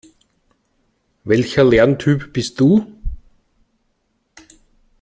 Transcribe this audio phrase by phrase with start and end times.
[1.25, 2.87] Welcher Lerntyp bist du?